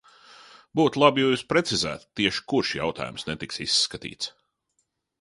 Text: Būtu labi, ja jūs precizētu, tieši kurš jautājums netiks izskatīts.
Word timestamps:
Būtu 0.79 0.99
labi, 1.03 1.23
ja 1.23 1.27
jūs 1.33 1.43
precizētu, 1.53 2.09
tieši 2.21 2.45
kurš 2.55 2.75
jautājums 2.81 3.31
netiks 3.31 3.65
izskatīts. 3.71 4.35